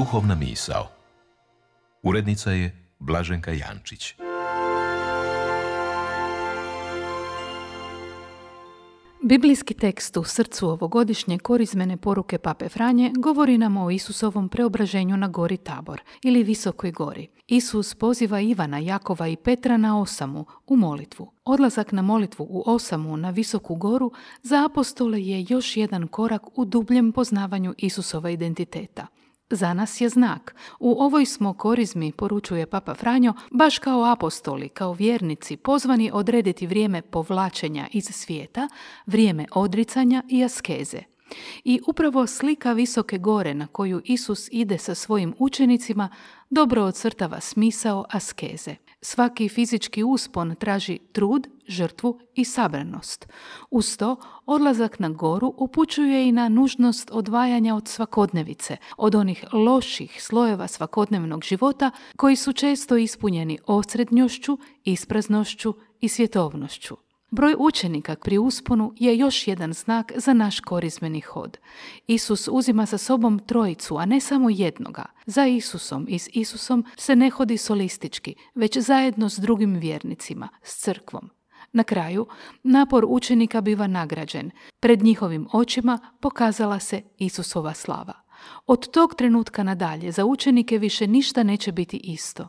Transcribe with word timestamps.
Duhovna 0.00 0.34
misao. 0.34 0.86
Urednica 2.02 2.50
je 2.50 2.88
Blaženka 2.98 3.50
Jančić. 3.52 4.14
Biblijski 9.22 9.74
tekst 9.74 10.16
u 10.16 10.24
srcu 10.24 10.68
ovogodišnje 10.68 11.38
korizmene 11.38 11.96
poruke 11.96 12.38
Pape 12.38 12.68
Franje 12.68 13.12
govori 13.16 13.58
nam 13.58 13.76
o 13.76 13.90
Isusovom 13.90 14.48
preobraženju 14.48 15.16
na 15.16 15.28
gori 15.28 15.56
Tabor 15.56 16.00
ili 16.22 16.42
Visokoj 16.42 16.92
gori. 16.92 17.28
Isus 17.46 17.94
poziva 17.94 18.40
Ivana, 18.40 18.78
Jakova 18.78 19.28
i 19.28 19.36
Petra 19.36 19.76
na 19.76 20.00
osamu 20.00 20.46
u 20.66 20.76
molitvu. 20.76 21.32
Odlazak 21.44 21.92
na 21.92 22.02
molitvu 22.02 22.46
u 22.50 22.62
osamu 22.66 23.16
na 23.16 23.30
Visoku 23.30 23.74
goru 23.74 24.12
za 24.42 24.64
apostole 24.64 25.22
je 25.22 25.46
još 25.48 25.76
jedan 25.76 26.08
korak 26.08 26.58
u 26.58 26.64
dubljem 26.64 27.12
poznavanju 27.12 27.74
Isusova 27.78 28.30
identiteta. 28.30 29.06
Za 29.50 29.74
nas 29.74 30.00
je 30.00 30.08
znak. 30.08 30.54
U 30.80 30.96
ovoj 30.98 31.26
smo 31.26 31.52
korizmi, 31.52 32.12
poručuje 32.12 32.66
Papa 32.66 32.94
Franjo, 32.94 33.34
baš 33.50 33.78
kao 33.78 34.04
apostoli, 34.04 34.68
kao 34.68 34.92
vjernici, 34.92 35.56
pozvani 35.56 36.10
odrediti 36.14 36.66
vrijeme 36.66 37.02
povlačenja 37.02 37.86
iz 37.92 38.04
svijeta, 38.04 38.68
vrijeme 39.06 39.46
odricanja 39.52 40.22
i 40.28 40.44
askeze. 40.44 40.98
I 41.64 41.80
upravo 41.86 42.26
slika 42.26 42.72
visoke 42.72 43.18
gore 43.18 43.54
na 43.54 43.66
koju 43.66 44.00
Isus 44.04 44.48
ide 44.52 44.78
sa 44.78 44.94
svojim 44.94 45.34
učenicima 45.38 46.08
dobro 46.50 46.84
ocrtava 46.84 47.40
smisao 47.40 48.04
askeze. 48.10 48.74
Svaki 49.02 49.48
fizički 49.48 50.04
uspon 50.04 50.54
traži 50.54 50.98
trud, 51.12 51.48
žrtvu 51.66 52.18
i 52.34 52.44
sabranost. 52.44 53.28
Uz 53.70 53.96
to, 53.96 54.16
odlazak 54.46 54.98
na 54.98 55.08
goru 55.08 55.54
upućuje 55.56 56.28
i 56.28 56.32
na 56.32 56.48
nužnost 56.48 57.10
odvajanja 57.12 57.74
od 57.74 57.88
svakodnevice, 57.88 58.76
od 58.96 59.14
onih 59.14 59.44
loših 59.52 60.22
slojeva 60.22 60.68
svakodnevnog 60.68 61.44
života 61.44 61.90
koji 62.16 62.36
su 62.36 62.52
često 62.52 62.96
ispunjeni 62.96 63.58
osrednjošću, 63.66 64.58
ispraznošću 64.84 65.74
i 66.00 66.08
svjetovnošću. 66.08 66.96
Broj 67.32 67.54
učenika 67.58 68.16
pri 68.16 68.38
usponu 68.38 68.92
je 68.96 69.18
još 69.18 69.48
jedan 69.48 69.72
znak 69.72 70.12
za 70.16 70.32
naš 70.34 70.60
korizmeni 70.60 71.20
hod. 71.20 71.58
Isus 72.06 72.48
uzima 72.52 72.86
sa 72.86 72.98
sobom 72.98 73.38
trojicu, 73.38 73.96
a 73.96 74.04
ne 74.04 74.20
samo 74.20 74.50
jednoga. 74.50 75.04
Za 75.26 75.46
Isusom 75.46 76.06
i 76.08 76.18
s 76.18 76.28
Isusom 76.32 76.84
se 76.96 77.16
ne 77.16 77.30
hodi 77.30 77.56
solistički, 77.56 78.34
već 78.54 78.78
zajedno 78.78 79.28
s 79.28 79.38
drugim 79.38 79.74
vjernicima, 79.74 80.48
s 80.62 80.80
crkvom. 80.80 81.30
Na 81.72 81.84
kraju, 81.84 82.26
napor 82.62 83.06
učenika 83.08 83.60
biva 83.60 83.86
nagrađen. 83.86 84.50
Pred 84.80 85.02
njihovim 85.02 85.48
očima 85.52 85.98
pokazala 86.20 86.78
se 86.78 87.02
Isusova 87.18 87.74
slava. 87.74 88.14
Od 88.66 88.90
tog 88.90 89.14
trenutka 89.14 89.62
nadalje 89.62 90.12
za 90.12 90.24
učenike 90.24 90.78
više 90.78 91.06
ništa 91.06 91.42
neće 91.42 91.72
biti 91.72 91.96
isto. 91.96 92.48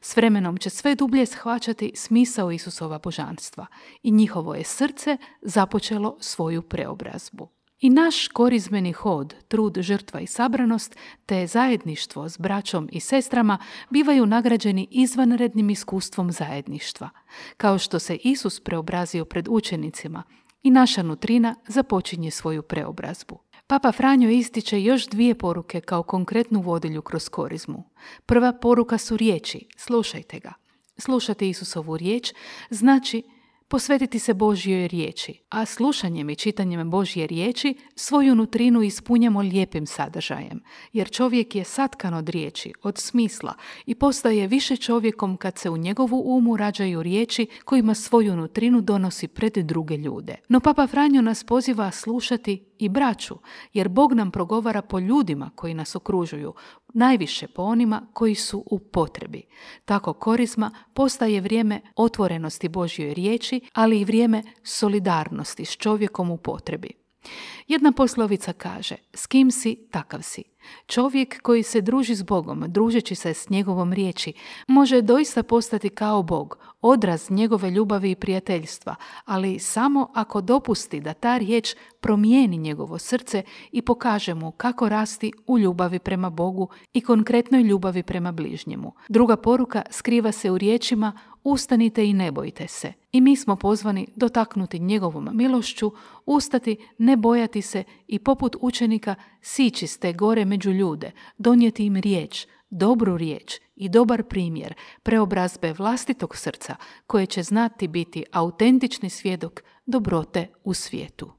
S 0.00 0.16
vremenom 0.16 0.56
će 0.56 0.70
sve 0.70 0.94
dublje 0.94 1.26
shvaćati 1.26 1.92
smisao 1.94 2.52
Isusova 2.52 2.98
božanstva 2.98 3.66
i 4.02 4.10
njihovo 4.10 4.54
je 4.54 4.64
srce 4.64 5.16
započelo 5.42 6.16
svoju 6.20 6.62
preobrazbu. 6.62 7.48
I 7.80 7.90
naš 7.90 8.28
korizmeni 8.28 8.92
hod, 8.92 9.34
trud, 9.48 9.78
žrtva 9.80 10.20
i 10.20 10.26
sabranost, 10.26 10.96
te 11.26 11.46
zajedništvo 11.46 12.28
s 12.28 12.38
braćom 12.38 12.88
i 12.92 13.00
sestrama 13.00 13.58
bivaju 13.90 14.26
nagrađeni 14.26 14.88
izvanrednim 14.90 15.70
iskustvom 15.70 16.32
zajedništva. 16.32 17.10
Kao 17.56 17.78
što 17.78 17.98
se 17.98 18.16
Isus 18.16 18.60
preobrazio 18.60 19.24
pred 19.24 19.48
učenicima 19.50 20.22
i 20.62 20.70
naša 20.70 21.02
nutrina 21.02 21.54
započinje 21.68 22.30
svoju 22.30 22.62
preobrazbu. 22.62 23.47
Papa 23.68 23.92
Franjo 23.92 24.30
ističe 24.30 24.82
još 24.82 25.06
dvije 25.06 25.34
poruke 25.34 25.80
kao 25.80 26.02
konkretnu 26.02 26.60
vodilju 26.60 27.02
kroz 27.02 27.28
korizmu. 27.28 27.84
Prva 28.26 28.52
poruka 28.52 28.98
su 28.98 29.16
riječi, 29.16 29.66
slušajte 29.76 30.38
ga. 30.38 30.52
Slušati 30.98 31.48
Isusovu 31.48 31.96
riječ 31.96 32.32
znači 32.70 33.22
posvetiti 33.68 34.18
se 34.18 34.34
Božjoj 34.34 34.88
riječi, 34.88 35.40
a 35.48 35.66
slušanjem 35.66 36.30
i 36.30 36.36
čitanjem 36.36 36.90
Božje 36.90 37.26
riječi 37.26 37.74
svoju 37.94 38.34
nutrinu 38.34 38.82
ispunjamo 38.82 39.40
lijepim 39.40 39.86
sadržajem, 39.86 40.60
jer 40.92 41.10
čovjek 41.10 41.54
je 41.54 41.64
satkan 41.64 42.14
od 42.14 42.28
riječi, 42.28 42.72
od 42.82 42.98
smisla 42.98 43.54
i 43.86 43.94
postaje 43.94 44.46
više 44.46 44.76
čovjekom 44.76 45.36
kad 45.36 45.58
se 45.58 45.70
u 45.70 45.76
njegovu 45.76 46.22
umu 46.26 46.56
rađaju 46.56 47.02
riječi 47.02 47.46
kojima 47.64 47.94
svoju 47.94 48.36
nutrinu 48.36 48.80
donosi 48.80 49.28
pred 49.28 49.52
druge 49.52 49.96
ljude. 49.96 50.36
No 50.48 50.60
Papa 50.60 50.86
Franjo 50.86 51.22
nas 51.22 51.44
poziva 51.44 51.90
slušati 51.90 52.67
i 52.78 52.88
braću, 52.88 53.38
jer 53.72 53.88
Bog 53.88 54.12
nam 54.12 54.30
progovara 54.30 54.82
po 54.82 54.98
ljudima 54.98 55.50
koji 55.54 55.74
nas 55.74 55.96
okružuju, 55.96 56.54
najviše 56.94 57.48
po 57.48 57.62
onima 57.62 58.06
koji 58.12 58.34
su 58.34 58.64
u 58.70 58.78
potrebi. 58.78 59.42
Tako 59.84 60.12
korizma 60.12 60.70
postaje 60.94 61.40
vrijeme 61.40 61.80
otvorenosti 61.96 62.68
Božjoj 62.68 63.14
riječi, 63.14 63.60
ali 63.72 64.00
i 64.00 64.04
vrijeme 64.04 64.42
solidarnosti 64.62 65.64
s 65.64 65.76
čovjekom 65.76 66.30
u 66.30 66.36
potrebi. 66.36 67.07
Jedna 67.66 67.92
poslovica 67.92 68.52
kaže, 68.52 68.96
s 69.14 69.26
kim 69.26 69.50
si, 69.50 69.88
takav 69.90 70.22
si. 70.22 70.44
Čovjek 70.86 71.42
koji 71.42 71.62
se 71.62 71.80
druži 71.80 72.14
s 72.14 72.22
Bogom, 72.22 72.64
družeći 72.68 73.14
se 73.14 73.34
s 73.34 73.48
njegovom 73.48 73.92
riječi, 73.92 74.32
može 74.66 75.02
doista 75.02 75.42
postati 75.42 75.88
kao 75.88 76.22
Bog, 76.22 76.58
odraz 76.80 77.30
njegove 77.30 77.70
ljubavi 77.70 78.10
i 78.10 78.16
prijateljstva, 78.16 78.94
ali 79.24 79.58
samo 79.58 80.10
ako 80.14 80.40
dopusti 80.40 81.00
da 81.00 81.14
ta 81.14 81.38
riječ 81.38 81.74
promijeni 82.00 82.56
njegovo 82.56 82.98
srce 82.98 83.42
i 83.72 83.82
pokaže 83.82 84.34
mu 84.34 84.50
kako 84.50 84.88
rasti 84.88 85.32
u 85.46 85.58
ljubavi 85.58 85.98
prema 85.98 86.30
Bogu 86.30 86.68
i 86.92 87.00
konkretnoj 87.00 87.62
ljubavi 87.62 88.02
prema 88.02 88.32
bližnjemu. 88.32 88.92
Druga 89.08 89.36
poruka 89.36 89.82
skriva 89.90 90.32
se 90.32 90.50
u 90.50 90.58
riječima 90.58 91.12
ustanite 91.52 92.06
i 92.06 92.12
ne 92.12 92.32
bojte 92.32 92.68
se. 92.68 92.92
I 93.12 93.20
mi 93.20 93.36
smo 93.36 93.56
pozvani 93.56 94.08
dotaknuti 94.16 94.78
njegovom 94.78 95.28
milošću, 95.32 95.92
ustati, 96.26 96.76
ne 96.98 97.16
bojati 97.16 97.62
se 97.62 97.84
i 98.06 98.18
poput 98.18 98.56
učenika 98.60 99.14
sići 99.40 99.86
s 99.86 99.98
gore 100.14 100.44
među 100.44 100.70
ljude, 100.70 101.10
donijeti 101.38 101.86
im 101.86 101.96
riječ, 101.96 102.46
dobru 102.70 103.16
riječ 103.16 103.54
i 103.76 103.88
dobar 103.88 104.22
primjer 104.22 104.74
preobrazbe 105.02 105.72
vlastitog 105.72 106.36
srca 106.36 106.76
koje 107.06 107.26
će 107.26 107.42
znati 107.42 107.88
biti 107.88 108.24
autentični 108.32 109.10
svjedok 109.10 109.62
dobrote 109.86 110.46
u 110.64 110.74
svijetu. 110.74 111.37